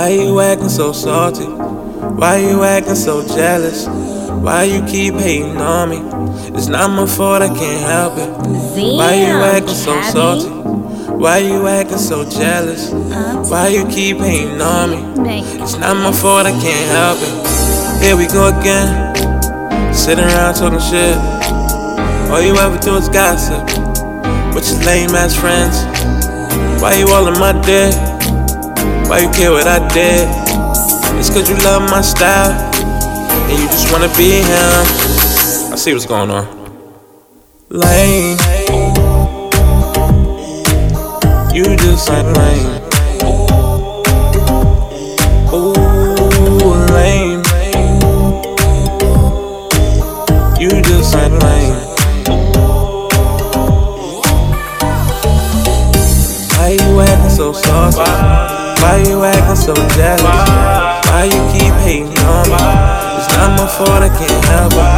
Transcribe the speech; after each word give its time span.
Why 0.00 0.08
you 0.08 0.40
acting 0.40 0.70
so 0.70 0.92
salty? 0.92 1.44
Why 1.44 2.38
you 2.38 2.64
acting 2.64 2.94
so 2.94 3.20
jealous? 3.36 3.86
Why 3.86 4.62
you 4.62 4.82
keep 4.86 5.12
hating 5.12 5.58
on 5.58 5.90
me? 5.90 5.98
It's 6.56 6.68
not 6.68 6.88
my 6.88 7.04
fault, 7.04 7.42
I 7.42 7.48
can't 7.48 7.82
help 7.82 8.16
it. 8.16 8.30
Why 8.96 9.12
you 9.16 9.36
acting 9.44 9.74
so 9.74 10.00
salty? 10.00 10.48
Why 11.12 11.40
you 11.40 11.66
acting 11.68 11.98
so 11.98 12.24
jealous? 12.30 12.88
Why 13.50 13.68
you 13.68 13.86
keep 13.88 14.16
hating 14.16 14.62
on 14.62 14.90
me? 14.90 15.30
It's 15.60 15.76
not 15.76 15.94
my 15.98 16.12
fault, 16.12 16.46
I 16.46 16.52
can't 16.52 16.88
help 16.96 17.18
it. 17.20 18.02
Here 18.02 18.16
we 18.16 18.26
go 18.26 18.58
again. 18.58 19.94
Sitting 19.94 20.24
around 20.24 20.54
talking 20.54 20.80
shit. 20.80 21.18
All 22.32 22.40
you 22.40 22.56
ever 22.56 22.78
do 22.78 22.96
is 22.96 23.10
gossip. 23.10 23.62
With 24.54 24.66
your 24.66 24.80
lame 24.80 25.10
ass 25.10 25.36
friends. 25.36 25.84
Why 26.80 26.94
you 26.94 27.06
all 27.08 27.28
in 27.28 27.38
my 27.38 27.52
dick? 27.60 27.92
Why 29.10 29.18
you 29.18 29.30
care 29.30 29.50
what 29.50 29.66
I 29.66 29.80
did? 29.88 30.28
It's 31.18 31.30
cause 31.30 31.50
you 31.50 31.56
love 31.64 31.82
my 31.90 32.00
style. 32.00 32.52
And 33.50 33.58
you 33.58 33.66
just 33.66 33.90
wanna 33.90 34.06
be 34.16 34.38
him. 34.38 35.72
I 35.72 35.74
see 35.74 35.92
what's 35.92 36.06
going 36.06 36.30
on. 36.30 36.46
Lame. 37.70 38.38
You 41.52 41.76
just 41.76 42.08
like 42.08 42.24
lame. 42.24 42.70
Ooh, 45.54 45.74
lame. 46.94 47.42
You 50.60 50.70
just 50.82 51.16
lame. 51.16 51.74
Why 56.54 56.78
you 56.78 57.00
acting 57.00 57.30
so 57.30 57.52
saucy? 57.52 58.59
Why 58.80 59.02
you 59.06 59.24
acting 59.24 59.56
so 59.56 59.74
jealous? 59.94 60.22
Why 60.22 61.24
you 61.24 61.40
keep 61.52 61.74
hating 61.84 62.18
on 62.26 62.48
me? 62.48 62.64
It's 63.18 63.28
not 63.36 63.50
my 63.58 63.66
fault, 63.66 64.02
I 64.02 64.08
can't 64.08 64.44
help 64.46 64.72
it. 64.72 64.89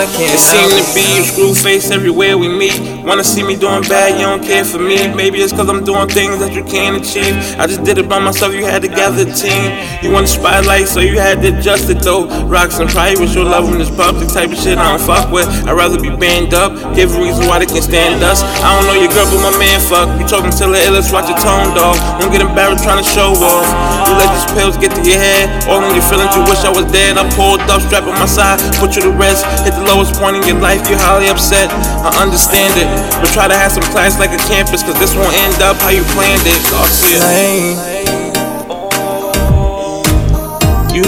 I 0.00 0.06
can't 0.06 0.34
It 0.34 0.40
seem 0.40 0.70
to 0.70 0.84
be 0.94 1.04
you 1.16 1.22
screw 1.22 1.54
face 1.54 1.90
everywhere 1.90 2.36
we 2.36 2.48
meet. 2.48 2.78
Wanna 3.04 3.22
see 3.22 3.42
me 3.42 3.54
doing 3.54 3.82
bad, 3.82 4.18
you 4.18 4.26
don't 4.26 4.42
care 4.42 4.64
for 4.64 4.78
me. 4.78 5.06
Maybe 5.14 5.38
it's 5.38 5.52
cause 5.52 5.68
I'm 5.68 5.84
doing 5.84 6.08
things 6.08 6.38
that 6.40 6.52
you 6.54 6.64
can't 6.64 6.96
achieve. 6.96 7.36
I 7.60 7.66
just 7.66 7.84
did 7.84 7.98
it 7.98 8.08
by 8.08 8.18
myself, 8.18 8.54
you 8.54 8.64
had 8.64 8.82
to 8.82 8.88
gather 8.88 9.22
a 9.22 9.30
team. 9.30 9.70
You 10.02 10.10
want 10.10 10.26
the 10.26 10.32
spotlight, 10.32 10.88
so 10.88 11.00
you 11.00 11.20
had 11.20 11.42
to 11.42 11.56
adjust 11.56 11.90
it 11.90 12.00
though. 12.02 12.26
Rocks 12.48 12.78
and 12.78 12.90
private, 12.90 13.28
your 13.34 13.44
love 13.44 13.70
in 13.70 13.78
this 13.78 13.90
public 13.94 14.28
type 14.28 14.50
of 14.50 14.58
shit 14.58 14.78
I 14.78 14.96
don't 14.96 15.04
fuck 15.04 15.30
with. 15.30 15.46
I'd 15.68 15.76
rather 15.76 16.00
be 16.00 16.10
banned 16.10 16.54
up, 16.54 16.72
give 16.96 17.14
a 17.14 17.18
reason 17.20 17.46
why 17.46 17.60
they 17.60 17.66
can 17.66 17.82
stand 17.82 18.22
us. 18.24 18.42
I 18.64 18.74
don't 18.74 18.88
know 18.90 18.98
your 18.98 19.12
girl, 19.12 19.28
but 19.30 19.46
my 19.46 19.54
man 19.60 19.78
fuck. 19.78 20.08
You 20.18 20.26
talking 20.26 20.50
till 20.50 20.72
the 20.72 20.80
illest, 20.82 21.12
watch 21.12 21.28
your 21.28 21.38
tone, 21.38 21.76
dog. 21.76 21.94
Don't 22.18 22.32
get 22.32 22.40
embarrassed 22.40 22.82
trying 22.82 22.98
to 22.98 23.06
show 23.06 23.30
off. 23.36 23.66
You 24.08 24.12
let 24.16 24.32
these 24.32 24.48
pills 24.56 24.74
get 24.80 24.90
to 24.96 25.02
your 25.04 25.20
head, 25.20 25.46
all 25.68 25.84
in 25.84 25.94
your 25.94 26.04
feelings, 26.08 26.34
you 26.34 26.42
wish 26.48 26.64
I 26.64 26.72
was 26.72 26.88
dead. 26.90 27.20
I 27.20 27.28
pulled 27.36 27.60
up, 27.68 27.84
strap 27.84 28.04
on 28.08 28.16
my 28.18 28.26
side, 28.26 28.58
put 28.80 28.96
you 28.96 29.02
to 29.06 29.12
rest. 29.12 29.46
Hit 29.62 29.76
the 29.76 29.83
lowest 29.84 30.14
point 30.20 30.36
in 30.36 30.42
your 30.44 30.60
life, 30.60 30.88
you're 30.88 30.98
highly 30.98 31.28
upset. 31.28 31.70
I 32.02 32.10
understand 32.22 32.74
it, 32.80 32.88
but 33.20 33.30
try 33.32 33.48
to 33.48 33.54
have 33.54 33.72
some 33.72 33.84
class 33.92 34.18
like 34.18 34.32
a 34.32 34.40
campus, 34.48 34.82
cause 34.82 34.98
this 34.98 35.14
won't 35.14 35.34
end 35.36 35.62
up 35.62 35.76
how 35.76 35.90
you 35.90 36.02
planned 36.16 36.42
it. 36.44 36.60
Garcia. 36.72 37.20
lame. 37.22 38.04
You. 40.94 41.04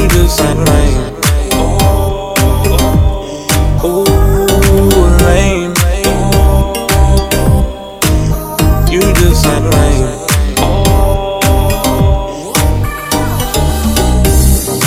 You 8.91 9.12
just 9.14 9.44
like 9.44 9.62
lame. 9.62 10.06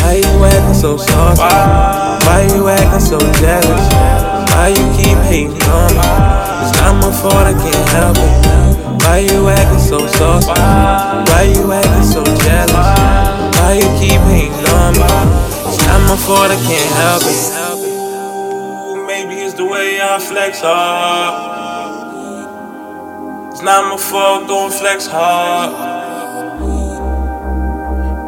Why 0.02 0.14
you 0.16 0.46
acting 0.46 0.74
so 0.74 0.98
saucy? 0.98 2.09
Why 2.40 2.48
you 2.56 2.70
acting 2.70 3.02
so 3.02 3.20
jealous? 3.20 3.86
Why 4.56 4.70
you 4.70 4.86
keep 4.96 5.18
hating 5.28 5.62
on 5.76 5.92
me? 5.92 6.08
It's 6.64 6.72
not 6.80 6.96
my 7.04 7.12
fault, 7.12 7.36
I 7.36 7.52
can't 7.52 7.90
help 7.92 8.16
it. 8.16 9.04
Why 9.04 9.28
you 9.28 9.50
acting 9.50 9.78
so 9.78 10.08
saucy? 10.08 10.48
Why 10.48 11.52
you 11.54 11.70
acting 11.70 12.08
so 12.08 12.24
jealous? 12.24 12.72
Why 13.60 13.84
you 13.84 13.90
keep 14.00 14.22
hating 14.32 14.56
on 14.72 14.94
me? 14.96 15.04
It's 15.68 15.84
not 15.84 16.00
my 16.08 16.16
fault, 16.16 16.48
I 16.48 16.56
can't 16.64 16.92
help 17.04 17.24
it. 17.28 17.44
Ooh, 17.84 19.06
Maybe 19.06 19.36
it's 19.44 19.56
the 19.56 19.66
way 19.66 20.00
I 20.02 20.18
flex 20.18 20.62
hard. 20.62 21.34
It's 23.52 23.62
not 23.62 23.84
my 23.92 23.98
fault, 23.98 24.48
don't 24.48 24.72
flex 24.72 25.08
hard. 25.08 25.76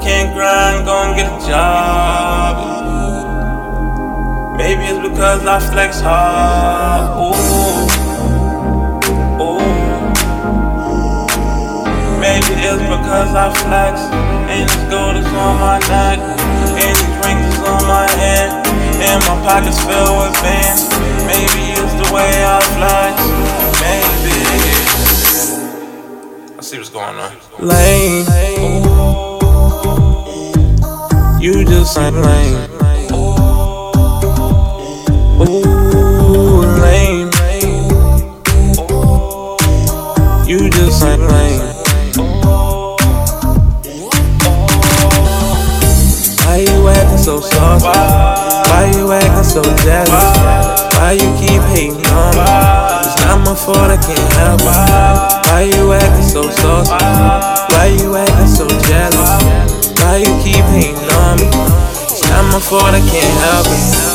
Can't 0.02 0.36
grind, 0.36 0.86
gon' 0.86 1.16
get 1.16 1.32
a 1.32 1.48
job. 1.48 2.41
Maybe 4.62 4.86
it's 4.94 5.02
because 5.02 5.42
I 5.48 5.58
flex 5.60 6.00
hard. 6.02 7.18
Ooh, 7.18 7.34
ooh. 9.42 9.58
Maybe 12.22 12.54
it's 12.70 12.86
because 12.94 13.34
I 13.34 13.50
flex. 13.58 14.06
And 14.54 14.70
this 14.70 14.84
gold 14.86 15.18
is 15.18 15.26
on 15.26 15.58
my 15.58 15.80
neck. 15.90 16.20
And 16.78 16.94
these 16.94 17.18
rings 17.26 17.42
is 17.50 17.58
on 17.66 17.82
my 17.90 18.06
head. 18.22 18.50
And 19.02 19.18
my 19.26 19.34
pockets 19.42 19.82
filled 19.82 20.30
with 20.30 20.38
bands. 20.46 20.86
Maybe 21.26 21.74
it's 21.82 21.96
the 21.98 22.14
way 22.14 22.30
I 22.46 22.62
flex. 22.78 23.18
Maybe. 23.82 24.38
I 26.56 26.62
see 26.62 26.78
what's 26.78 26.90
going 26.90 27.18
on. 27.18 27.34
Lame. 27.58 28.30
You 31.42 31.66
just 31.66 31.98
like 31.98 32.14
lame. 32.14 32.81
You 40.52 40.70
just 40.70 41.02
like 41.02 41.18
lame. 41.18 41.62
Why 46.44 46.58
you 46.68 46.90
acting 46.90 47.18
so 47.18 47.40
saucy? 47.40 47.88
Why 47.88 48.92
you 48.94 49.14
acting 49.14 49.46
so 49.46 49.62
jealous? 49.64 50.12
Why 51.00 51.14
you 51.14 51.32
keep 51.40 51.62
hating 51.72 52.06
on 52.06 52.36
me? 52.36 52.44
It's 53.00 53.16
not 53.24 53.40
my 53.46 53.56
fault, 53.56 53.96
I 53.96 53.96
can't 53.96 54.34
help 54.34 54.60
it. 54.60 55.48
Why 55.48 55.72
you 55.72 55.94
acting 55.94 56.22
so 56.22 56.42
saucy? 56.50 56.92
Why 57.72 57.96
you 57.98 58.18
acting 58.18 58.48
so 58.48 58.68
jealous? 58.68 59.32
Why 60.04 60.18
you 60.18 60.36
keep 60.44 60.66
hating 60.76 60.98
on 61.16 61.38
me? 61.38 61.48
It's 61.48 62.28
not 62.28 62.52
my 62.52 62.60
fault, 62.60 62.92
I 62.92 63.00
can't 63.00 63.40
help 63.40 63.68
it. 63.68 64.11